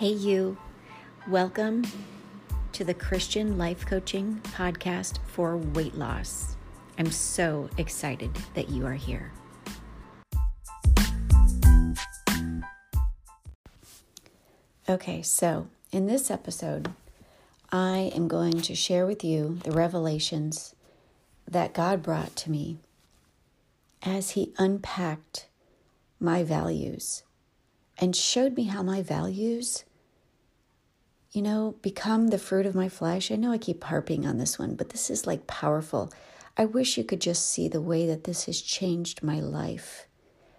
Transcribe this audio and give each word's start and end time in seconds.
Hey, 0.00 0.12
you. 0.12 0.56
Welcome 1.28 1.84
to 2.72 2.84
the 2.84 2.94
Christian 2.94 3.58
Life 3.58 3.84
Coaching 3.84 4.40
Podcast 4.44 5.18
for 5.26 5.58
Weight 5.58 5.94
Loss. 5.94 6.56
I'm 6.98 7.10
so 7.10 7.68
excited 7.76 8.34
that 8.54 8.70
you 8.70 8.86
are 8.86 8.94
here. 8.94 9.30
Okay, 14.88 15.20
so 15.20 15.68
in 15.92 16.06
this 16.06 16.30
episode, 16.30 16.94
I 17.70 18.10
am 18.14 18.26
going 18.26 18.62
to 18.62 18.74
share 18.74 19.04
with 19.04 19.22
you 19.22 19.58
the 19.64 19.72
revelations 19.72 20.74
that 21.46 21.74
God 21.74 22.02
brought 22.02 22.34
to 22.36 22.50
me 22.50 22.78
as 24.02 24.30
He 24.30 24.54
unpacked 24.56 25.48
my 26.18 26.42
values 26.42 27.22
and 27.98 28.16
showed 28.16 28.56
me 28.56 28.64
how 28.64 28.82
my 28.82 29.02
values 29.02 29.84
you 31.32 31.42
know, 31.42 31.76
become 31.82 32.28
the 32.28 32.38
fruit 32.38 32.66
of 32.66 32.74
my 32.74 32.88
flesh. 32.88 33.30
I 33.30 33.36
know 33.36 33.52
I 33.52 33.58
keep 33.58 33.84
harping 33.84 34.26
on 34.26 34.38
this 34.38 34.58
one, 34.58 34.74
but 34.74 34.90
this 34.90 35.10
is 35.10 35.26
like 35.26 35.46
powerful. 35.46 36.12
I 36.56 36.64
wish 36.64 36.98
you 36.98 37.04
could 37.04 37.20
just 37.20 37.46
see 37.46 37.68
the 37.68 37.80
way 37.80 38.06
that 38.06 38.24
this 38.24 38.46
has 38.46 38.60
changed 38.60 39.22
my 39.22 39.38
life, 39.38 40.06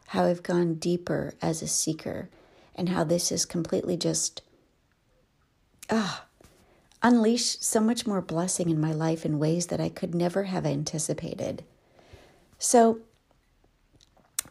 how 0.07 0.25
I've 0.25 0.43
gone 0.43 0.75
deeper 0.75 1.33
as 1.41 1.61
a 1.61 1.67
seeker, 1.67 2.29
and 2.73 2.89
how 2.89 3.03
this 3.03 3.29
has 3.29 3.45
completely 3.45 3.97
just 3.97 4.41
ah 5.89 6.25
unleashed 7.03 7.63
so 7.63 7.79
much 7.79 8.05
more 8.05 8.21
blessing 8.21 8.69
in 8.69 8.79
my 8.79 8.93
life 8.93 9.25
in 9.25 9.39
ways 9.39 9.67
that 9.67 9.81
I 9.81 9.89
could 9.89 10.13
never 10.13 10.43
have 10.43 10.65
anticipated. 10.65 11.63
So, 12.59 12.99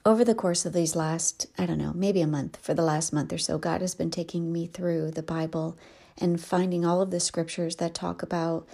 over 0.05 0.25
the 0.25 0.34
course 0.34 0.66
of 0.66 0.73
these 0.73 0.97
last, 0.97 1.47
I 1.59 1.66
don't 1.66 1.78
know, 1.78 1.92
maybe 1.95 2.20
a 2.20 2.27
month, 2.27 2.59
for 2.61 2.75
the 2.75 2.83
last 2.83 3.12
month 3.12 3.33
or 3.33 3.39
so, 3.39 3.59
God 3.59 3.80
has 3.83 3.95
been 3.95 4.11
taking 4.11 4.52
me 4.52 4.66
through 4.66 5.12
the 5.12 5.23
Bible 5.23 5.78
and 6.20 6.40
finding 6.40 6.84
all 6.84 7.00
of 7.00 7.10
the 7.10 7.20
scriptures 7.20 7.76
that 7.76 7.94
talk 7.94 8.22
about 8.22 8.66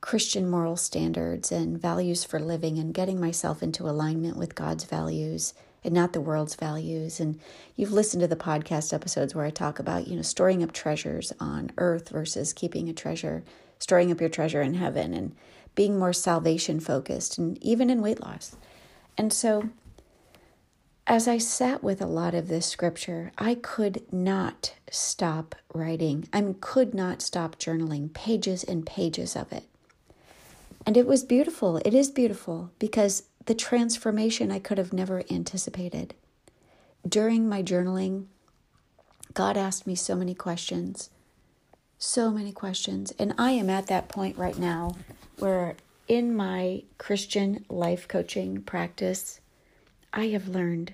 Christian 0.00 0.48
moral 0.48 0.76
standards 0.76 1.50
and 1.50 1.80
values 1.80 2.22
for 2.24 2.38
living 2.38 2.78
and 2.78 2.94
getting 2.94 3.20
myself 3.20 3.62
into 3.62 3.88
alignment 3.88 4.36
with 4.36 4.54
God's 4.54 4.84
values 4.84 5.52
and 5.82 5.94
not 5.94 6.12
the 6.12 6.20
world's 6.20 6.54
values. 6.54 7.18
And 7.18 7.40
you've 7.76 7.92
listened 7.92 8.20
to 8.20 8.28
the 8.28 8.36
podcast 8.36 8.92
episodes 8.92 9.34
where 9.34 9.46
I 9.46 9.50
talk 9.50 9.78
about, 9.78 10.06
you 10.06 10.16
know, 10.16 10.22
storing 10.22 10.62
up 10.62 10.72
treasures 10.72 11.32
on 11.40 11.70
earth 11.78 12.10
versus 12.10 12.52
keeping 12.52 12.88
a 12.88 12.92
treasure, 12.92 13.42
storing 13.78 14.12
up 14.12 14.20
your 14.20 14.30
treasure 14.30 14.62
in 14.62 14.74
heaven 14.74 15.14
and 15.14 15.34
being 15.74 15.98
more 15.98 16.12
salvation 16.12 16.80
focused 16.80 17.38
and 17.38 17.62
even 17.62 17.90
in 17.90 18.02
weight 18.02 18.20
loss. 18.20 18.56
And 19.16 19.32
so 19.32 19.70
as 21.06 21.28
I 21.28 21.38
sat 21.38 21.84
with 21.84 22.02
a 22.02 22.06
lot 22.06 22.34
of 22.34 22.48
this 22.48 22.66
scripture, 22.66 23.30
I 23.38 23.54
could 23.54 24.02
not 24.12 24.74
stop 24.90 25.54
writing. 25.72 26.28
I 26.32 26.54
could 26.60 26.94
not 26.94 27.22
stop 27.22 27.58
journaling, 27.58 28.12
pages 28.12 28.64
and 28.64 28.84
pages 28.84 29.36
of 29.36 29.52
it. 29.52 29.64
And 30.84 30.96
it 30.96 31.06
was 31.06 31.22
beautiful. 31.22 31.78
It 31.78 31.94
is 31.94 32.10
beautiful 32.10 32.70
because 32.78 33.24
the 33.46 33.54
transformation 33.54 34.50
I 34.50 34.58
could 34.58 34.78
have 34.78 34.92
never 34.92 35.22
anticipated. 35.30 36.14
During 37.08 37.48
my 37.48 37.62
journaling, 37.62 38.26
God 39.32 39.56
asked 39.56 39.86
me 39.86 39.94
so 39.94 40.16
many 40.16 40.34
questions, 40.34 41.10
so 41.98 42.30
many 42.30 42.50
questions. 42.50 43.12
And 43.18 43.32
I 43.38 43.52
am 43.52 43.70
at 43.70 43.86
that 43.86 44.08
point 44.08 44.36
right 44.36 44.58
now 44.58 44.96
where 45.38 45.76
in 46.08 46.34
my 46.34 46.82
Christian 46.98 47.64
life 47.68 48.08
coaching 48.08 48.62
practice, 48.62 49.40
I 50.12 50.28
have 50.28 50.48
learned 50.48 50.92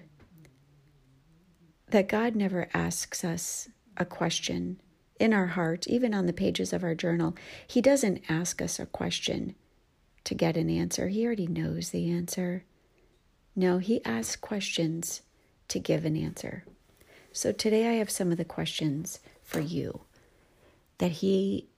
that 1.88 2.08
God 2.08 2.34
never 2.34 2.68
asks 2.72 3.24
us 3.24 3.68
a 3.96 4.04
question 4.04 4.80
in 5.20 5.32
our 5.32 5.48
heart, 5.48 5.86
even 5.86 6.14
on 6.14 6.26
the 6.26 6.32
pages 6.32 6.72
of 6.72 6.82
our 6.82 6.94
journal. 6.94 7.36
He 7.66 7.80
doesn't 7.80 8.22
ask 8.28 8.60
us 8.60 8.80
a 8.80 8.86
question 8.86 9.54
to 10.24 10.34
get 10.34 10.56
an 10.56 10.70
answer, 10.70 11.08
He 11.08 11.26
already 11.26 11.46
knows 11.46 11.90
the 11.90 12.10
answer. 12.10 12.64
No, 13.54 13.78
He 13.78 14.04
asks 14.04 14.36
questions 14.36 15.22
to 15.68 15.78
give 15.78 16.04
an 16.04 16.16
answer. 16.16 16.64
So 17.32 17.52
today 17.52 17.88
I 17.88 17.94
have 17.94 18.10
some 18.10 18.30
of 18.30 18.38
the 18.38 18.44
questions 18.44 19.20
for 19.42 19.60
you 19.60 20.02
that 20.98 21.12
He 21.12 21.68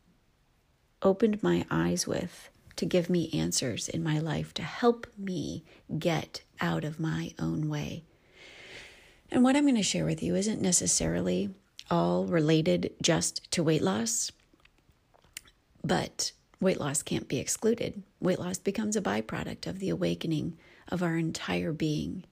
opened 1.03 1.43
my 1.43 1.67
eyes 1.71 2.07
with 2.07 2.51
to 2.77 2.87
give 2.87 3.09
me 3.09 3.31
answers 3.33 3.89
in 3.89 4.03
my 4.03 4.19
life 4.19 4.53
to 4.55 4.63
help 4.63 5.07
me 5.17 5.65
get 5.99 6.43
out 6.61 6.85
of 6.85 7.01
my 7.01 7.33
own 7.39 7.69
way. 7.69 8.05
And 9.31 9.43
what 9.43 9.57
I'm 9.57 9.65
going 9.65 9.75
to 9.77 9.83
share 9.83 10.05
with 10.05 10.23
you 10.23 10.35
isn't 10.35 10.61
necessarily 10.61 11.51
all 11.91 12.27
related 12.27 12.93
just 13.03 13.51
to 13.53 13.63
weight 13.63 13.83
loss, 13.83 14.31
but 15.83 16.33
weight 16.61 16.81
loss 16.81 17.03
can't 17.03 17.29
be 17.29 17.39
excluded. 17.39 18.03
Weight 18.21 18.39
loss 18.39 18.59
becomes 18.59 18.97
a 18.97 19.03
byproduct 19.03 19.67
of 19.67 19.79
the 19.79 19.91
awakening 19.91 20.57
of 20.89 21.03
our 21.03 21.17
entire 21.17 21.73
being. 21.73 22.25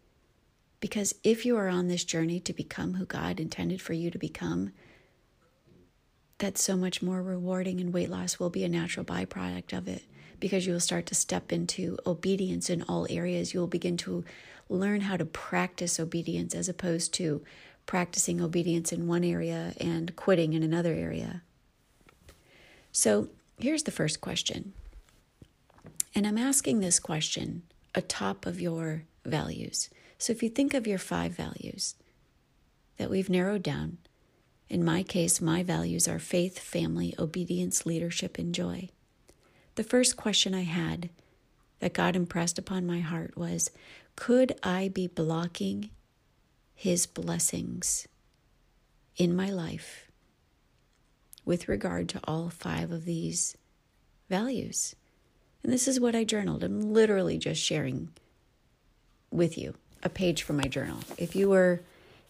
Because 0.80 1.14
if 1.22 1.46
you 1.46 1.56
are 1.56 1.68
on 1.68 1.88
this 1.88 2.04
journey 2.04 2.40
to 2.40 2.52
become 2.52 2.94
who 2.94 3.06
God 3.06 3.38
intended 3.38 3.80
for 3.80 3.92
you 3.92 4.10
to 4.10 4.18
become, 4.18 4.72
that's 6.38 6.62
so 6.62 6.76
much 6.76 7.02
more 7.02 7.22
rewarding, 7.22 7.80
and 7.80 7.92
weight 7.92 8.10
loss 8.10 8.40
will 8.40 8.50
be 8.50 8.64
a 8.64 8.68
natural 8.68 9.04
byproduct 9.04 9.76
of 9.76 9.86
it 9.86 10.02
because 10.42 10.66
you 10.66 10.72
will 10.72 10.80
start 10.80 11.06
to 11.06 11.14
step 11.14 11.52
into 11.52 11.96
obedience 12.04 12.68
in 12.68 12.82
all 12.88 13.06
areas. 13.08 13.54
You 13.54 13.60
will 13.60 13.68
begin 13.68 13.96
to 13.98 14.24
learn 14.68 15.02
how 15.02 15.16
to 15.16 15.24
practice 15.24 16.00
obedience 16.00 16.52
as 16.52 16.68
opposed 16.68 17.14
to 17.14 17.44
practicing 17.86 18.40
obedience 18.40 18.90
in 18.90 19.06
one 19.06 19.22
area 19.22 19.72
and 19.80 20.16
quitting 20.16 20.52
in 20.52 20.64
another 20.64 20.94
area. 20.94 21.42
So 22.90 23.28
here's 23.56 23.84
the 23.84 23.92
first 23.92 24.20
question. 24.20 24.72
And 26.12 26.26
I'm 26.26 26.38
asking 26.38 26.80
this 26.80 26.98
question 26.98 27.62
atop 27.94 28.44
of 28.44 28.60
your 28.60 29.04
values. 29.24 29.90
So 30.18 30.32
if 30.32 30.42
you 30.42 30.48
think 30.48 30.74
of 30.74 30.88
your 30.88 30.98
five 30.98 31.36
values 31.36 31.94
that 32.96 33.10
we've 33.10 33.30
narrowed 33.30 33.62
down, 33.62 33.98
in 34.68 34.84
my 34.84 35.04
case, 35.04 35.40
my 35.40 35.62
values 35.62 36.08
are 36.08 36.18
faith, 36.18 36.58
family, 36.58 37.14
obedience, 37.16 37.86
leadership, 37.86 38.38
and 38.38 38.52
joy. 38.52 38.88
The 39.74 39.84
first 39.84 40.16
question 40.16 40.54
I 40.54 40.62
had 40.62 41.10
that 41.80 41.94
God 41.94 42.14
impressed 42.14 42.58
upon 42.58 42.86
my 42.86 43.00
heart 43.00 43.36
was 43.36 43.70
Could 44.16 44.54
I 44.62 44.88
be 44.88 45.06
blocking 45.06 45.90
His 46.74 47.06
blessings 47.06 48.06
in 49.16 49.34
my 49.34 49.50
life 49.50 50.10
with 51.44 51.68
regard 51.68 52.08
to 52.10 52.20
all 52.24 52.50
five 52.50 52.90
of 52.90 53.04
these 53.04 53.56
values? 54.28 54.94
And 55.62 55.72
this 55.72 55.88
is 55.88 56.00
what 56.00 56.14
I 56.14 56.24
journaled. 56.24 56.62
I'm 56.64 56.92
literally 56.92 57.38
just 57.38 57.62
sharing 57.62 58.10
with 59.30 59.56
you 59.56 59.74
a 60.02 60.08
page 60.08 60.42
from 60.42 60.56
my 60.56 60.64
journal. 60.64 60.98
If 61.16 61.34
you 61.34 61.48
were 61.48 61.80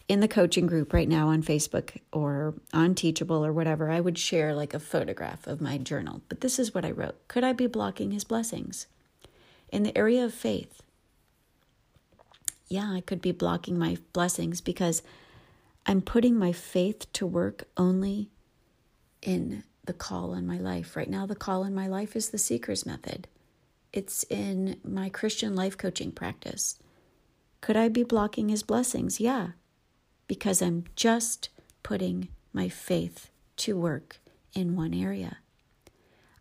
in 0.07 0.19
the 0.19 0.27
coaching 0.27 0.67
group 0.67 0.93
right 0.93 1.07
now 1.07 1.29
on 1.29 1.41
Facebook 1.41 1.97
or 2.11 2.55
on 2.73 2.93
Teachable 2.95 3.45
or 3.45 3.53
whatever, 3.53 3.89
I 3.89 3.99
would 3.99 4.17
share 4.17 4.53
like 4.53 4.73
a 4.73 4.79
photograph 4.79 5.47
of 5.47 5.61
my 5.61 5.77
journal. 5.77 6.21
But 6.27 6.41
this 6.41 6.59
is 6.59 6.73
what 6.73 6.85
I 6.85 6.91
wrote 6.91 7.27
Could 7.27 7.43
I 7.43 7.53
be 7.53 7.67
blocking 7.67 8.11
his 8.11 8.23
blessings? 8.23 8.87
In 9.71 9.83
the 9.83 9.97
area 9.97 10.23
of 10.23 10.33
faith, 10.33 10.81
yeah, 12.67 12.91
I 12.91 13.01
could 13.01 13.21
be 13.21 13.31
blocking 13.31 13.77
my 13.77 13.97
blessings 14.13 14.61
because 14.61 15.01
I'm 15.85 16.01
putting 16.01 16.37
my 16.37 16.51
faith 16.51 17.11
to 17.13 17.25
work 17.25 17.63
only 17.77 18.29
in 19.21 19.63
the 19.85 19.93
call 19.93 20.33
in 20.33 20.45
my 20.45 20.57
life. 20.57 20.95
Right 20.95 21.09
now, 21.09 21.25
the 21.25 21.35
call 21.35 21.63
in 21.63 21.73
my 21.73 21.87
life 21.87 22.15
is 22.15 22.29
the 22.29 22.37
seeker's 22.37 22.85
method, 22.85 23.27
it's 23.91 24.23
in 24.29 24.79
my 24.83 25.09
Christian 25.09 25.55
life 25.55 25.77
coaching 25.77 26.11
practice. 26.11 26.77
Could 27.61 27.77
I 27.77 27.87
be 27.87 28.03
blocking 28.03 28.49
his 28.49 28.63
blessings? 28.63 29.19
Yeah, 29.21 29.49
because 30.27 30.61
I'm 30.61 30.85
just 30.95 31.49
putting 31.83 32.29
my 32.53 32.69
faith 32.69 33.29
to 33.57 33.77
work 33.77 34.19
in 34.53 34.75
one 34.75 34.93
area. 34.93 35.37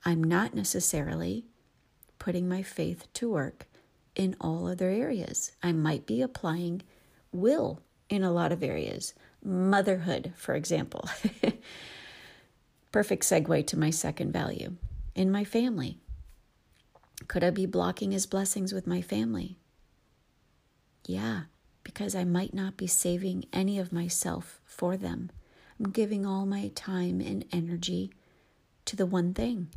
I'm 0.05 0.23
not 0.23 0.55
necessarily 0.55 1.44
putting 2.19 2.49
my 2.49 2.62
faith 2.62 3.06
to 3.14 3.31
work 3.31 3.67
in 4.14 4.37
all 4.40 4.67
other 4.67 4.88
areas. 4.88 5.52
I 5.62 5.73
might 5.73 6.06
be 6.06 6.23
applying 6.23 6.82
will 7.32 7.81
in 8.08 8.23
a 8.23 8.32
lot 8.32 8.52
of 8.52 8.62
areas. 8.62 9.14
Motherhood, 9.44 10.32
for 10.37 10.55
example. 10.55 11.08
Perfect 12.93 13.23
segue 13.25 13.67
to 13.67 13.78
my 13.78 13.90
second 13.90 14.32
value. 14.32 14.76
In 15.14 15.31
my 15.32 15.44
family, 15.44 15.99
could 17.28 17.43
I 17.43 17.50
be 17.50 17.67
blocking 17.67 18.12
his 18.12 18.26
blessings 18.26 18.73
with 18.73 18.87
my 18.87 19.00
family? 19.00 19.58
Yeah, 21.06 21.43
because 21.84 22.14
I 22.14 22.25
might 22.25 22.55
not 22.55 22.76
be 22.76 22.87
saving 22.87 23.44
any 23.52 23.79
of 23.79 23.93
myself 23.93 24.61
for 24.64 24.96
them. 24.96 25.31
I'm 25.79 25.90
giving 25.90 26.25
all 26.25 26.46
my 26.46 26.70
time 26.75 27.20
and 27.20 27.44
energy 27.52 28.12
to 28.84 28.96
the 28.96 29.06
one 29.06 29.34
thing. 29.34 29.69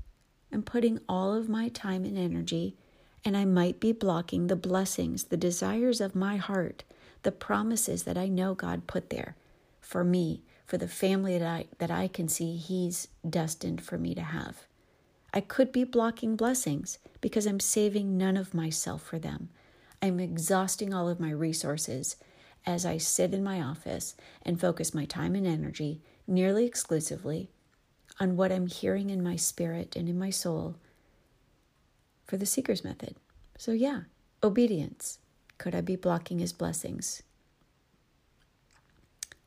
I'm 0.51 0.63
putting 0.63 0.99
all 1.09 1.33
of 1.33 1.49
my 1.49 1.69
time 1.69 2.05
and 2.05 2.17
energy, 2.17 2.75
and 3.23 3.35
I 3.35 3.45
might 3.45 3.79
be 3.79 3.91
blocking 3.91 4.47
the 4.47 4.55
blessings, 4.55 5.25
the 5.25 5.37
desires 5.37 5.99
of 5.99 6.15
my 6.15 6.37
heart, 6.37 6.83
the 7.23 7.31
promises 7.31 8.03
that 8.03 8.17
I 8.17 8.27
know 8.27 8.53
God 8.53 8.87
put 8.87 9.09
there 9.09 9.35
for 9.81 10.03
me, 10.03 10.43
for 10.65 10.77
the 10.77 10.87
family 10.87 11.37
that 11.37 11.47
I, 11.47 11.65
that 11.79 11.91
I 11.91 12.07
can 12.07 12.27
see 12.27 12.55
He's 12.55 13.07
destined 13.27 13.81
for 13.81 13.97
me 13.97 14.15
to 14.15 14.21
have. 14.21 14.65
I 15.33 15.41
could 15.41 15.71
be 15.71 15.83
blocking 15.83 16.35
blessings 16.35 16.97
because 17.19 17.45
I'm 17.45 17.59
saving 17.59 18.17
none 18.17 18.37
of 18.37 18.53
myself 18.53 19.03
for 19.03 19.19
them. 19.19 19.49
I'm 20.05 20.19
exhausting 20.19 20.93
all 20.93 21.09
of 21.09 21.19
my 21.19 21.31
resources 21.31 22.15
as 22.63 22.85
I 22.85 22.97
sit 22.97 23.33
in 23.33 23.43
my 23.43 23.59
office 23.59 24.13
and 24.43 24.61
focus 24.61 24.93
my 24.93 25.05
time 25.05 25.33
and 25.33 25.47
energy 25.47 25.99
nearly 26.27 26.67
exclusively 26.67 27.49
on 28.19 28.37
what 28.37 28.51
I'm 28.51 28.67
hearing 28.67 29.09
in 29.09 29.23
my 29.23 29.35
spirit 29.35 29.95
and 29.95 30.07
in 30.07 30.19
my 30.19 30.29
soul 30.29 30.75
for 32.23 32.37
the 32.37 32.45
seeker's 32.45 32.83
method. 32.83 33.15
So, 33.57 33.71
yeah, 33.71 34.01
obedience. 34.43 35.17
Could 35.57 35.73
I 35.73 35.81
be 35.81 35.95
blocking 35.95 36.37
his 36.37 36.53
blessings? 36.53 37.23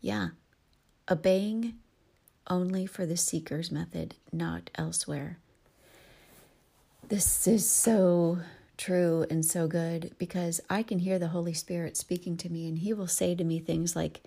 Yeah, 0.01 0.31
obeying 1.09 1.75
only 2.49 2.85
for 2.85 3.07
the 3.07 3.17
seeker's 3.17 3.71
method, 3.71 4.17
not 4.33 4.71
elsewhere. 4.75 5.39
This 7.07 7.47
is 7.47 7.71
so 7.71 8.41
true 8.79 9.27
and 9.29 9.45
so 9.45 9.67
good 9.67 10.15
because 10.17 10.61
I 10.71 10.83
can 10.83 11.01
hear 11.01 11.19
the 11.19 11.29
Holy 11.29 11.53
Spirit 11.53 11.97
speaking 11.97 12.37
to 12.39 12.49
me, 12.49 12.67
and 12.67 12.79
He 12.79 12.95
will 12.95 13.07
say 13.07 13.35
to 13.35 13.45
me 13.45 13.59
things 13.59 13.95
like, 13.95 14.23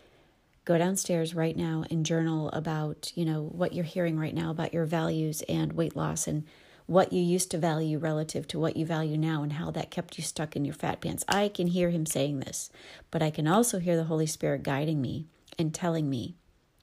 Go 0.63 0.77
downstairs 0.77 1.33
right 1.33 1.57
now 1.57 1.86
and 1.89 2.06
journal 2.06 2.50
about, 2.51 3.12
you 3.15 3.25
know, 3.25 3.42
what 3.42 3.74
you're 3.74 3.83
hearing 3.83 4.19
right 4.19 4.36
now 4.36 4.51
about 4.51 4.75
your 4.75 4.86
values 4.86 5.42
and 5.50 5.74
weight 5.74 5.95
loss 5.95 6.27
and 6.27 6.44
what 6.86 7.12
you 7.12 7.21
used 7.21 7.50
to 7.50 7.57
value 7.57 7.98
relative 7.98 8.48
to 8.50 8.59
what 8.59 8.77
you 8.77 8.86
value 8.86 9.18
now 9.18 9.42
and 9.42 9.53
how 9.53 9.71
that 9.71 9.89
kept 9.89 10.19
you 10.19 10.24
stuck 10.24 10.56
in 10.56 10.63
your 10.63 10.75
fat 10.75 11.01
pants. 11.01 11.24
I 11.27 11.48
can 11.48 11.68
hear 11.68 11.89
him 11.89 12.06
saying 12.06 12.42
this, 12.42 12.69
but 13.09 13.24
I 13.24 13.31
can 13.31 13.48
also 13.48 13.80
hear 13.80 13.95
the 13.95 14.03
Holy 14.03 14.27
Spirit 14.27 14.62
guiding 14.62 15.01
me 15.01 15.25
and 15.57 15.74
telling 15.74 16.09
me, 16.09 16.36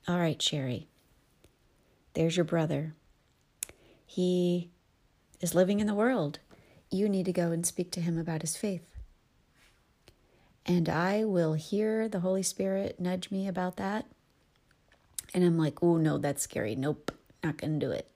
All 0.08 0.18
right, 0.18 0.42
Sherry, 0.42 0.88
there's 2.14 2.36
your 2.36 2.44
brother. 2.44 2.94
He 4.04 4.70
is 5.40 5.54
living 5.54 5.78
in 5.78 5.86
the 5.86 5.94
world. 5.94 6.40
You 6.90 7.08
need 7.08 7.26
to 7.26 7.32
go 7.32 7.52
and 7.52 7.66
speak 7.66 7.90
to 7.92 8.00
him 8.00 8.18
about 8.18 8.42
his 8.42 8.56
faith. 8.56 8.86
And 10.64 10.88
I 10.88 11.24
will 11.24 11.54
hear 11.54 12.08
the 12.08 12.20
Holy 12.20 12.42
Spirit 12.42 13.00
nudge 13.00 13.30
me 13.30 13.48
about 13.48 13.76
that. 13.76 14.06
And 15.34 15.44
I'm 15.44 15.58
like, 15.58 15.82
oh, 15.82 15.96
no, 15.96 16.18
that's 16.18 16.42
scary. 16.42 16.74
Nope, 16.74 17.12
not 17.42 17.58
going 17.58 17.78
to 17.78 17.86
do 17.86 17.92
it. 17.92 18.10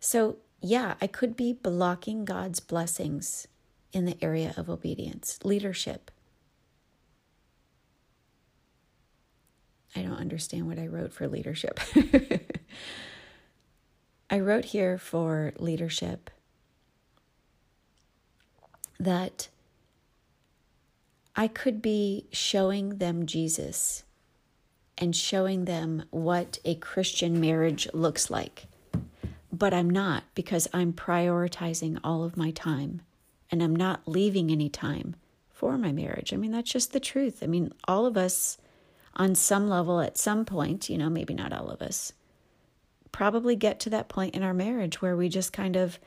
So, 0.00 0.38
yeah, 0.60 0.94
I 1.00 1.06
could 1.06 1.36
be 1.36 1.52
blocking 1.52 2.24
God's 2.24 2.60
blessings 2.60 3.46
in 3.92 4.04
the 4.04 4.16
area 4.22 4.54
of 4.56 4.70
obedience, 4.70 5.38
leadership. 5.44 6.10
I 9.94 10.02
don't 10.02 10.16
understand 10.16 10.66
what 10.66 10.78
I 10.78 10.86
wrote 10.86 11.12
for 11.12 11.28
leadership. 11.28 11.78
I 14.30 14.40
wrote 14.40 14.66
here 14.66 14.96
for 14.96 15.52
leadership 15.58 16.30
that 19.02 19.48
I 21.34 21.48
could 21.48 21.82
be 21.82 22.26
showing 22.30 22.98
them 22.98 23.26
Jesus 23.26 24.04
and 24.96 25.16
showing 25.16 25.64
them 25.64 26.04
what 26.10 26.58
a 26.64 26.74
Christian 26.76 27.40
marriage 27.40 27.88
looks 27.92 28.30
like. 28.30 28.66
But 29.52 29.74
I'm 29.74 29.90
not 29.90 30.24
because 30.34 30.68
I'm 30.72 30.92
prioritizing 30.92 31.98
all 32.04 32.22
of 32.24 32.36
my 32.36 32.50
time 32.52 33.02
and 33.50 33.62
I'm 33.62 33.74
not 33.74 34.06
leaving 34.06 34.50
any 34.50 34.68
time 34.68 35.16
for 35.50 35.76
my 35.76 35.92
marriage. 35.92 36.32
I 36.32 36.36
mean, 36.36 36.52
that's 36.52 36.70
just 36.70 36.92
the 36.92 37.00
truth. 37.00 37.42
I 37.42 37.46
mean, 37.46 37.72
all 37.88 38.06
of 38.06 38.16
us 38.16 38.58
on 39.16 39.34
some 39.34 39.68
level 39.68 40.00
at 40.00 40.16
some 40.16 40.44
point, 40.44 40.88
you 40.88 40.96
know, 40.96 41.10
maybe 41.10 41.34
not 41.34 41.52
all 41.52 41.68
of 41.70 41.82
us, 41.82 42.12
probably 43.10 43.56
get 43.56 43.80
to 43.80 43.90
that 43.90 44.08
point 44.08 44.34
in 44.34 44.42
our 44.42 44.54
marriage 44.54 45.02
where 45.02 45.16
we 45.16 45.28
just 45.28 45.52
kind 45.52 45.76
of 45.76 45.98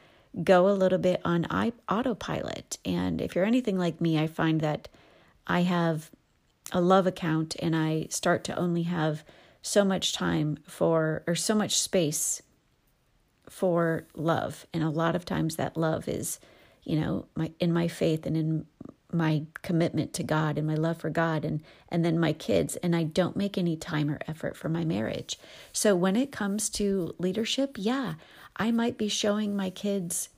go 0.43 0.67
a 0.69 0.71
little 0.71 0.97
bit 0.97 1.21
on 1.23 1.45
autopilot. 1.89 2.77
And 2.83 3.21
if 3.21 3.35
you're 3.35 3.45
anything 3.45 3.77
like 3.77 4.01
me, 4.01 4.19
I 4.19 4.27
find 4.27 4.61
that 4.61 4.87
I 5.47 5.61
have 5.61 6.11
a 6.71 6.81
love 6.81 7.07
account 7.07 7.55
and 7.59 7.75
I 7.75 8.07
start 8.09 8.43
to 8.45 8.57
only 8.57 8.83
have 8.83 9.23
so 9.61 9.83
much 9.83 10.13
time 10.13 10.57
for, 10.67 11.23
or 11.27 11.35
so 11.35 11.55
much 11.55 11.79
space 11.79 12.41
for 13.49 14.07
love. 14.15 14.65
And 14.73 14.83
a 14.83 14.89
lot 14.89 15.15
of 15.15 15.25
times 15.25 15.55
that 15.55 15.77
love 15.77 16.07
is, 16.07 16.39
you 16.83 16.99
know, 16.99 17.25
my 17.35 17.51
in 17.59 17.73
my 17.73 17.87
faith 17.87 18.25
and 18.25 18.35
in 18.35 18.65
my 19.11 19.43
commitment 19.61 20.13
to 20.13 20.23
God 20.23 20.57
and 20.57 20.67
my 20.67 20.75
love 20.75 20.97
for 20.97 21.09
God 21.09 21.45
and 21.45 21.61
and 21.89 22.03
then 22.03 22.19
my 22.19 22.33
kids 22.33 22.75
and 22.77 22.95
I 22.95 23.03
don't 23.03 23.37
make 23.37 23.57
any 23.57 23.75
time 23.75 24.09
or 24.09 24.19
effort 24.27 24.57
for 24.57 24.69
my 24.69 24.83
marriage. 24.83 25.39
So 25.71 25.95
when 25.95 26.15
it 26.15 26.31
comes 26.31 26.69
to 26.71 27.15
leadership, 27.17 27.75
yeah, 27.77 28.15
I 28.55 28.71
might 28.71 28.97
be 28.97 29.07
showing 29.07 29.55
my 29.55 29.69
kids 29.69 30.29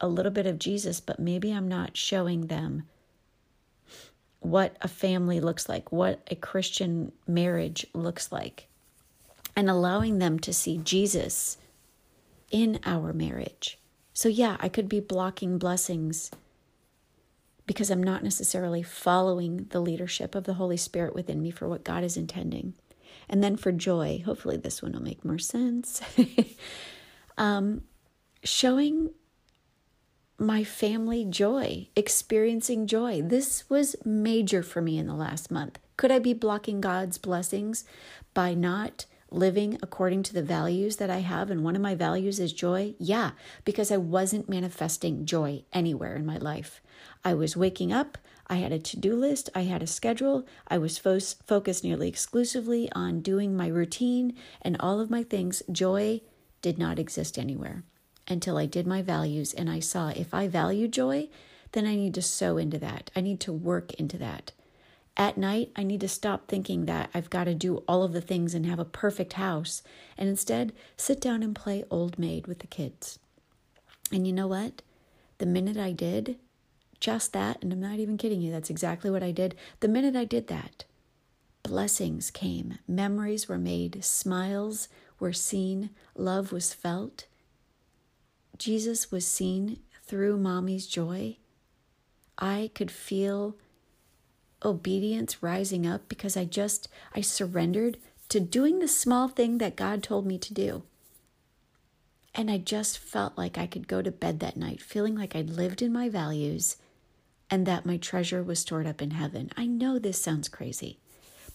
a 0.00 0.08
little 0.08 0.32
bit 0.32 0.46
of 0.46 0.58
Jesus, 0.58 1.00
but 1.00 1.18
maybe 1.18 1.52
I'm 1.52 1.68
not 1.68 1.96
showing 1.96 2.46
them 2.46 2.84
what 4.40 4.76
a 4.82 4.88
family 4.88 5.40
looks 5.40 5.68
like, 5.68 5.90
what 5.90 6.20
a 6.30 6.34
Christian 6.34 7.12
marriage 7.26 7.86
looks 7.94 8.30
like, 8.30 8.68
and 9.56 9.70
allowing 9.70 10.18
them 10.18 10.38
to 10.40 10.52
see 10.52 10.78
Jesus 10.78 11.56
in 12.50 12.78
our 12.84 13.12
marriage. 13.12 13.78
So, 14.12 14.28
yeah, 14.28 14.56
I 14.60 14.68
could 14.68 14.88
be 14.88 15.00
blocking 15.00 15.58
blessings 15.58 16.30
because 17.66 17.90
I'm 17.90 18.02
not 18.02 18.22
necessarily 18.22 18.82
following 18.82 19.66
the 19.70 19.80
leadership 19.80 20.34
of 20.34 20.44
the 20.44 20.54
Holy 20.54 20.76
Spirit 20.76 21.14
within 21.14 21.42
me 21.42 21.50
for 21.50 21.66
what 21.66 21.82
God 21.82 22.04
is 22.04 22.16
intending. 22.16 22.74
And 23.28 23.42
then 23.42 23.56
for 23.56 23.72
joy, 23.72 24.22
hopefully 24.24 24.58
this 24.58 24.82
one 24.82 24.92
will 24.92 25.02
make 25.02 25.24
more 25.24 25.38
sense. 25.38 26.02
um, 27.36 27.82
showing 28.42 29.10
my 30.38 30.64
family 30.64 31.24
joy, 31.24 31.88
experiencing 31.94 32.86
joy. 32.86 33.22
This 33.22 33.68
was 33.70 33.96
major 34.04 34.62
for 34.62 34.82
me 34.82 34.98
in 34.98 35.06
the 35.06 35.14
last 35.14 35.50
month. 35.50 35.78
Could 35.96 36.10
I 36.10 36.18
be 36.18 36.32
blocking 36.32 36.80
God's 36.80 37.18
blessings 37.18 37.84
by 38.34 38.52
not 38.52 39.06
living 39.30 39.78
according 39.82 40.22
to 40.24 40.34
the 40.34 40.42
values 40.42 40.96
that 40.96 41.10
I 41.10 41.18
have? 41.18 41.50
And 41.50 41.62
one 41.62 41.76
of 41.76 41.82
my 41.82 41.94
values 41.94 42.40
is 42.40 42.52
joy? 42.52 42.94
Yeah, 42.98 43.30
because 43.64 43.92
I 43.92 43.96
wasn't 43.96 44.48
manifesting 44.48 45.24
joy 45.24 45.64
anywhere 45.72 46.16
in 46.16 46.26
my 46.26 46.36
life. 46.36 46.80
I 47.24 47.34
was 47.34 47.56
waking 47.56 47.92
up, 47.92 48.18
I 48.48 48.56
had 48.56 48.72
a 48.72 48.78
to 48.78 48.98
do 48.98 49.14
list, 49.16 49.48
I 49.54 49.62
had 49.62 49.82
a 49.82 49.86
schedule, 49.86 50.46
I 50.68 50.78
was 50.78 50.98
fo- 50.98 51.20
focused 51.20 51.84
nearly 51.84 52.08
exclusively 52.08 52.90
on 52.92 53.20
doing 53.20 53.56
my 53.56 53.68
routine 53.68 54.36
and 54.60 54.76
all 54.80 55.00
of 55.00 55.10
my 55.10 55.22
things. 55.22 55.62
Joy 55.70 56.20
did 56.64 56.78
not 56.78 56.98
exist 56.98 57.38
anywhere 57.38 57.82
until 58.26 58.56
I 58.56 58.64
did 58.64 58.86
my 58.86 59.02
values 59.02 59.52
and 59.52 59.68
I 59.68 59.80
saw 59.80 60.08
if 60.08 60.32
I 60.32 60.48
value 60.48 60.88
joy, 60.88 61.28
then 61.72 61.84
I 61.84 61.94
need 61.94 62.14
to 62.14 62.22
sow 62.22 62.56
into 62.56 62.78
that. 62.78 63.10
I 63.14 63.20
need 63.20 63.38
to 63.40 63.52
work 63.52 63.92
into 63.92 64.16
that. 64.16 64.52
At 65.14 65.36
night, 65.36 65.72
I 65.76 65.82
need 65.82 66.00
to 66.00 66.08
stop 66.08 66.48
thinking 66.48 66.86
that 66.86 67.10
I've 67.12 67.28
got 67.28 67.44
to 67.44 67.54
do 67.54 67.84
all 67.86 68.02
of 68.02 68.14
the 68.14 68.22
things 68.22 68.54
and 68.54 68.64
have 68.64 68.78
a 68.78 68.86
perfect 68.86 69.34
house 69.34 69.82
and 70.16 70.26
instead 70.26 70.72
sit 70.96 71.20
down 71.20 71.42
and 71.42 71.54
play 71.54 71.84
old 71.90 72.18
maid 72.18 72.46
with 72.46 72.60
the 72.60 72.66
kids. 72.66 73.18
And 74.10 74.26
you 74.26 74.32
know 74.32 74.46
what? 74.46 74.80
The 75.36 75.44
minute 75.44 75.76
I 75.76 75.92
did, 75.92 76.38
just 76.98 77.34
that, 77.34 77.62
and 77.62 77.74
I'm 77.74 77.80
not 77.80 77.98
even 77.98 78.16
kidding 78.16 78.40
you, 78.40 78.50
that's 78.50 78.70
exactly 78.70 79.10
what 79.10 79.22
I 79.22 79.32
did. 79.32 79.54
The 79.80 79.88
minute 79.88 80.16
I 80.16 80.24
did 80.24 80.46
that, 80.46 80.86
blessings 81.64 82.30
came, 82.30 82.78
memories 82.86 83.48
were 83.48 83.58
made, 83.58 84.04
smiles 84.04 84.88
were 85.18 85.32
seen, 85.32 85.90
love 86.14 86.52
was 86.52 86.72
felt. 86.72 87.26
Jesus 88.56 89.10
was 89.10 89.26
seen 89.26 89.80
through 90.06 90.36
mommy's 90.36 90.86
joy. 90.86 91.38
I 92.38 92.70
could 92.74 92.90
feel 92.90 93.56
obedience 94.64 95.42
rising 95.42 95.86
up 95.86 96.08
because 96.08 96.36
I 96.36 96.44
just 96.44 96.88
I 97.14 97.20
surrendered 97.20 97.98
to 98.28 98.40
doing 98.40 98.78
the 98.78 98.88
small 98.88 99.28
thing 99.28 99.58
that 99.58 99.76
God 99.76 100.02
told 100.02 100.26
me 100.26 100.38
to 100.38 100.54
do. 100.54 100.84
And 102.34 102.50
I 102.50 102.58
just 102.58 102.98
felt 102.98 103.38
like 103.38 103.56
I 103.56 103.66
could 103.66 103.88
go 103.88 104.02
to 104.02 104.10
bed 104.10 104.40
that 104.40 104.56
night 104.56 104.82
feeling 104.82 105.16
like 105.16 105.34
I'd 105.34 105.50
lived 105.50 105.82
in 105.82 105.92
my 105.92 106.08
values 106.08 106.76
and 107.50 107.66
that 107.66 107.86
my 107.86 107.96
treasure 107.96 108.42
was 108.42 108.58
stored 108.58 108.86
up 108.86 109.00
in 109.00 109.12
heaven. 109.12 109.50
I 109.56 109.66
know 109.66 109.98
this 109.98 110.20
sounds 110.20 110.48
crazy, 110.48 110.98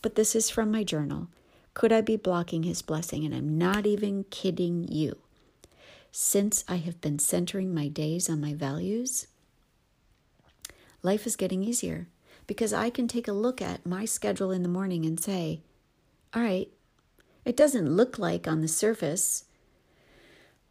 but 0.01 0.15
this 0.15 0.35
is 0.35 0.49
from 0.49 0.71
my 0.71 0.83
journal. 0.83 1.27
Could 1.73 1.91
I 1.91 2.01
be 2.01 2.15
blocking 2.15 2.63
his 2.63 2.81
blessing? 2.81 3.25
And 3.25 3.33
I'm 3.33 3.57
not 3.57 3.85
even 3.85 4.25
kidding 4.25 4.87
you. 4.87 5.17
Since 6.11 6.63
I 6.67 6.77
have 6.77 6.99
been 7.01 7.19
centering 7.19 7.73
my 7.73 7.87
days 7.87 8.29
on 8.29 8.41
my 8.41 8.53
values, 8.53 9.27
life 11.03 11.27
is 11.27 11.35
getting 11.35 11.63
easier 11.63 12.07
because 12.47 12.73
I 12.73 12.89
can 12.89 13.07
take 13.07 13.27
a 13.27 13.33
look 13.33 13.61
at 13.61 13.85
my 13.85 14.05
schedule 14.05 14.51
in 14.51 14.63
the 14.63 14.69
morning 14.69 15.05
and 15.05 15.19
say, 15.19 15.61
all 16.33 16.41
right, 16.41 16.69
it 17.45 17.55
doesn't 17.55 17.95
look 17.95 18.17
like 18.17 18.47
on 18.47 18.61
the 18.61 18.67
surface 18.67 19.45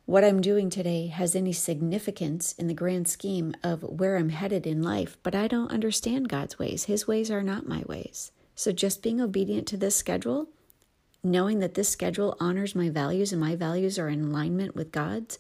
what 0.09 0.25
I'm 0.25 0.41
doing 0.41 0.71
today 0.71 1.09
has 1.09 1.37
any 1.37 1.53
significance 1.53 2.55
in 2.55 2.67
the 2.67 2.73
grand 2.73 3.09
scheme 3.09 3.55
of 3.63 3.83
where 3.83 4.17
I'm 4.17 4.31
headed 4.31 4.67
in 4.67 4.83
life, 4.83 5.19
but 5.23 5.35
I 5.35 5.49
don't 5.49 5.71
understand 5.71 6.31
God's 6.31 6.59
ways. 6.59 6.85
His 6.85 7.07
ways 7.07 7.31
are 7.31 7.43
not 7.43 7.69
my 7.69 7.83
ways. 7.87 8.33
So 8.59 8.73
just 8.73 9.05
being 9.05 9.21
obedient 9.21 9.69
to 9.69 9.77
this 9.77 9.95
schedule 9.95 10.49
knowing 11.23 11.61
that 11.61 11.75
this 11.75 11.89
schedule 11.89 12.37
honors 12.41 12.75
my 12.75 12.91
values 12.91 13.31
and 13.31 13.41
my 13.41 13.55
values 13.55 14.01
are 14.01 14.09
in 14.09 14.21
alignment 14.21 14.75
with 14.75 14.91
God's, 14.91 15.39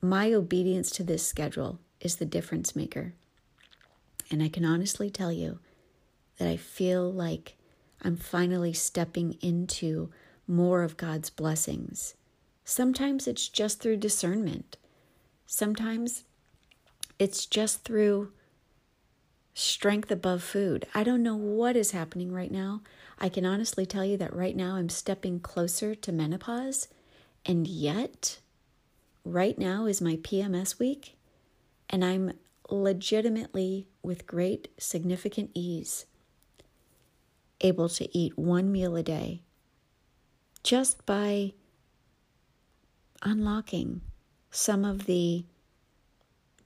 my 0.00 0.32
obedience 0.32 0.90
to 0.92 1.02
this 1.02 1.26
schedule 1.26 1.78
is 2.00 2.16
the 2.16 2.24
difference 2.24 2.74
maker. 2.74 3.12
And 4.30 4.42
I 4.42 4.48
can 4.48 4.64
honestly 4.64 5.10
tell 5.10 5.30
you 5.30 5.58
that 6.38 6.48
I 6.48 6.56
feel 6.56 7.12
like 7.12 7.58
I'm 8.00 8.16
finally 8.16 8.72
stepping 8.72 9.36
into 9.42 10.10
more 10.48 10.82
of 10.82 10.96
God's 10.96 11.28
blessings. 11.28 12.14
Sometimes 12.64 13.28
it's 13.28 13.46
just 13.46 13.78
through 13.82 13.98
discernment. 13.98 14.78
Sometimes 15.44 16.24
it's 17.18 17.44
just 17.44 17.84
through 17.84 18.32
strength 19.54 20.10
above 20.10 20.42
food. 20.42 20.86
I 20.94 21.04
don't 21.04 21.22
know 21.22 21.36
what 21.36 21.76
is 21.76 21.90
happening 21.90 22.32
right 22.32 22.50
now. 22.50 22.82
I 23.18 23.28
can 23.28 23.44
honestly 23.44 23.86
tell 23.86 24.04
you 24.04 24.16
that 24.16 24.34
right 24.34 24.56
now 24.56 24.76
I'm 24.76 24.88
stepping 24.88 25.40
closer 25.40 25.94
to 25.94 26.12
menopause, 26.12 26.88
and 27.44 27.66
yet, 27.66 28.40
right 29.24 29.58
now 29.58 29.86
is 29.86 30.00
my 30.00 30.16
PMS 30.16 30.78
week, 30.78 31.16
and 31.90 32.04
I'm 32.04 32.32
legitimately, 32.68 33.86
with 34.02 34.26
great 34.26 34.68
significant 34.78 35.50
ease, 35.54 36.06
able 37.60 37.88
to 37.90 38.16
eat 38.16 38.38
one 38.38 38.72
meal 38.72 38.96
a 38.96 39.02
day 39.02 39.42
just 40.62 41.04
by 41.06 41.52
unlocking 43.22 44.00
some 44.50 44.84
of 44.84 45.06
the 45.06 45.44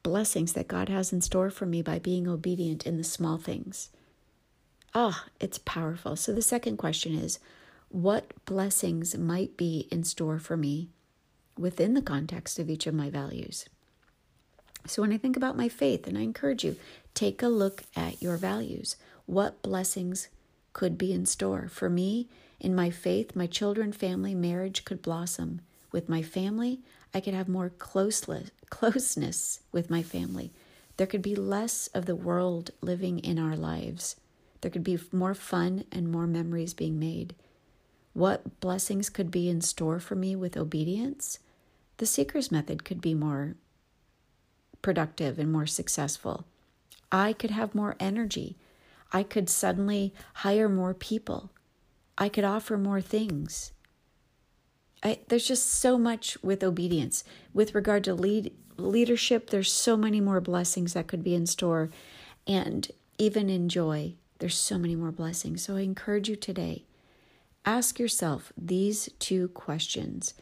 blessings 0.07 0.53
that 0.53 0.69
God 0.69 0.89
has 0.89 1.13
in 1.13 1.21
store 1.21 1.51
for 1.51 1.67
me 1.67 1.83
by 1.83 1.99
being 1.99 2.29
obedient 2.29 2.87
in 2.87 2.97
the 2.97 3.03
small 3.03 3.39
things. 3.39 3.91
Ah, 4.95 5.25
oh, 5.27 5.31
it's 5.41 5.59
powerful. 5.59 6.15
So 6.15 6.33
the 6.33 6.43
second 6.43 6.77
question 6.77 7.13
is 7.13 7.41
what 7.89 8.33
blessings 8.45 9.19
might 9.19 9.57
be 9.57 9.89
in 9.91 10.05
store 10.05 10.39
for 10.39 10.57
me 10.57 10.91
within 11.59 11.95
the 11.95 12.03
context 12.03 12.61
of 12.61 12.71
each 12.71 12.87
of 12.87 12.95
my 12.95 13.11
values? 13.11 13.67
So 14.87 15.03
when 15.03 15.13
I 15.13 15.19
think 15.19 15.37
about 15.37 15.57
my 15.57 15.69
faith, 15.69 16.07
and 16.07 16.17
I 16.17 16.21
encourage 16.21 16.65
you, 16.65 16.77
take 17.15 17.43
a 17.43 17.49
look 17.49 17.83
at 17.97 18.23
your 18.23 18.37
values. 18.37 18.95
What 19.27 19.61
blessings 19.61 20.29
could 20.73 20.97
be 20.97 21.13
in 21.13 21.27
store? 21.27 21.67
For 21.69 21.91
me, 21.91 22.29
in 22.61 22.77
my 22.77 22.91
faith, 22.91 23.35
my 23.35 23.49
children, 23.49 23.91
family, 23.91 24.37
marriage 24.37 24.85
could 24.85 25.03
blossom. 25.03 25.63
With 25.91 26.09
my 26.09 26.23
family, 26.23 26.79
I 27.17 27.21
could 27.21 27.33
have 27.33 27.49
more 27.49 27.71
closeness 27.71 29.61
with 29.73 29.89
my 29.89 30.03
family. 30.03 30.53
There 30.99 31.07
could 31.07 31.23
be 31.23 31.35
less 31.35 31.87
of 31.95 32.05
the 32.05 32.15
world 32.15 32.73
living 32.83 33.21
in 33.21 33.39
our 33.39 33.57
lives. 33.57 34.17
There 34.61 34.71
could 34.71 34.85
be 34.85 34.99
more 35.13 35.33
fun 35.33 35.85
and 35.91 36.13
more 36.13 36.27
memories 36.27 36.75
being 36.75 36.99
made. 36.99 37.35
What 38.13 38.61
blessings 38.61 39.09
could 39.09 39.31
be 39.31 39.49
in 39.49 39.63
store 39.63 39.99
for 39.99 40.15
me 40.15 40.37
with 40.37 40.59
obedience? 40.59 41.39
The 41.97 42.05
seeker's 42.05 42.53
method 42.53 42.85
could 42.85 43.01
be 43.01 43.15
more 43.15 43.55
productive 44.83 45.39
and 45.39 45.51
more 45.51 45.67
successful. 45.67 46.45
I 47.11 47.33
could 47.33 47.51
have 47.51 47.75
more 47.75 47.97
energy. 47.99 48.59
I 49.11 49.23
could 49.23 49.49
suddenly 49.49 50.13
hire 50.35 50.69
more 50.69 50.93
people. 50.93 51.51
I 52.19 52.29
could 52.29 52.45
offer 52.45 52.77
more 52.77 53.01
things. 53.01 53.73
I, 55.07 55.21
there's 55.29 55.47
just 55.47 55.67
so 55.67 55.99
much 55.99 56.37
with 56.43 56.65
obedience. 56.65 57.23
With 57.55 57.77
regard 57.77 58.03
to 58.05 58.15
lead 58.15 58.53
leadership, 58.77 59.51
there's 59.51 59.73
so 59.73 59.97
many 59.97 60.21
more 60.21 60.41
blessings 60.41 60.95
that 60.95 61.07
could 61.07 61.23
be 61.23 61.33
in 61.33 61.47
store, 61.47 61.91
and 62.45 62.91
even 63.17 63.49
in 63.49 63.69
joy, 63.69 64.15
there's 64.41 64.59
so 64.59 64.79
many 64.79 64.97
more 64.97 65.13
blessings. 65.13 65.63
So 65.63 65.77
I 65.77 65.83
encourage 65.83 66.29
you 66.29 66.35
today, 66.35 66.87
ask 67.65 68.01
yourself 68.01 68.53
these 68.59 69.09
two 69.21 69.47
questions: 69.49 70.35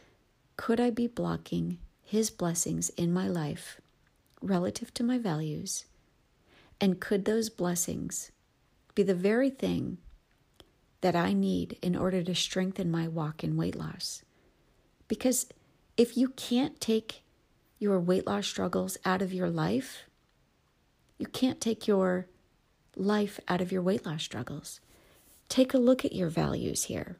Could 0.57 0.79
I 0.79 0.89
be 0.89 1.05
blocking 1.05 1.77
His 2.03 2.31
blessings 2.31 2.89
in 2.89 3.13
my 3.13 3.27
life 3.27 3.79
relative 4.41 4.91
to 4.95 5.03
my 5.03 5.19
values, 5.19 5.85
and 6.81 6.99
could 6.99 7.25
those 7.25 7.51
blessings 7.51 8.31
be 8.95 9.03
the 9.03 9.13
very 9.13 9.51
thing 9.51 9.99
that 11.01 11.15
I 11.15 11.33
need 11.33 11.77
in 11.83 11.95
order 11.95 12.23
to 12.23 12.33
strengthen 12.33 12.89
my 12.89 13.07
walk 13.07 13.43
in 13.43 13.57
weight 13.57 13.75
loss? 13.75 14.24
Because 15.07 15.47
if 15.97 16.17
you 16.17 16.29
can't 16.29 16.79
take 16.79 17.23
your 17.79 17.99
weight 17.99 18.25
loss 18.25 18.47
struggles 18.47 18.97
out 19.05 19.21
of 19.21 19.33
your 19.33 19.49
life, 19.49 20.03
you 21.17 21.27
can't 21.27 21.61
take 21.61 21.87
your 21.87 22.27
life 22.95 23.39
out 23.47 23.61
of 23.61 23.71
your 23.71 23.81
weight 23.81 24.05
loss 24.05 24.23
struggles. 24.23 24.79
Take 25.49 25.73
a 25.73 25.77
look 25.77 26.03
at 26.03 26.13
your 26.13 26.29
values 26.29 26.85
here. 26.85 27.17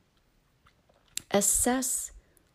Assess 1.31 2.11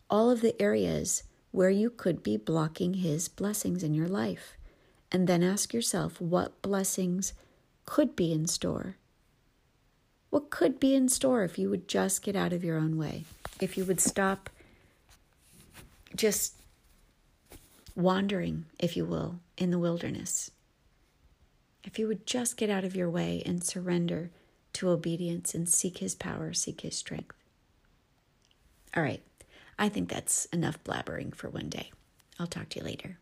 all 0.08 0.30
of 0.30 0.40
the 0.40 0.60
areas 0.60 1.22
where 1.52 1.70
you 1.70 1.90
could 1.90 2.22
be 2.22 2.36
blocking 2.36 2.94
His 2.94 3.28
blessings 3.28 3.82
in 3.82 3.94
your 3.94 4.08
life. 4.08 4.56
And 5.12 5.26
then 5.26 5.42
ask 5.42 5.74
yourself 5.74 6.20
what 6.20 6.62
blessings 6.62 7.32
could 7.84 8.14
be 8.14 8.32
in 8.32 8.46
store. 8.46 8.96
What 10.30 10.50
could 10.50 10.78
be 10.78 10.94
in 10.94 11.08
store 11.08 11.42
if 11.42 11.58
you 11.58 11.68
would 11.70 11.88
just 11.88 12.22
get 12.22 12.36
out 12.36 12.52
of 12.52 12.62
your 12.62 12.78
own 12.78 12.96
way? 12.96 13.24
If 13.60 13.76
you 13.76 13.84
would 13.84 14.00
stop 14.00 14.48
just 16.14 16.54
wandering, 17.94 18.66
if 18.78 18.96
you 18.96 19.04
will, 19.04 19.40
in 19.56 19.70
the 19.70 19.78
wilderness. 19.78 20.50
If 21.84 21.98
you 21.98 22.06
would 22.08 22.26
just 22.26 22.56
get 22.56 22.70
out 22.70 22.84
of 22.84 22.96
your 22.96 23.08
way 23.08 23.42
and 23.46 23.64
surrender 23.64 24.30
to 24.74 24.90
obedience 24.90 25.54
and 25.54 25.68
seek 25.68 25.98
His 25.98 26.14
power, 26.14 26.52
seek 26.52 26.82
His 26.82 26.96
strength. 26.96 27.36
All 28.96 29.02
right, 29.02 29.22
I 29.78 29.88
think 29.88 30.08
that's 30.08 30.46
enough 30.46 30.82
blabbering 30.84 31.34
for 31.34 31.48
one 31.48 31.68
day. 31.68 31.90
I'll 32.38 32.46
talk 32.46 32.70
to 32.70 32.80
you 32.80 32.84
later. 32.84 33.18